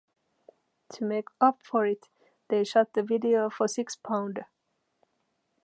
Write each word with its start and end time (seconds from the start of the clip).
To 0.93 1.05
make 1.05 1.27
up 1.39 1.61
for 1.61 1.85
it, 1.85 2.09
they 2.47 2.63
shot 2.63 2.93
the 2.93 3.03
video 3.03 3.51
for 3.51 3.67
"Sixpounder". 3.67 4.45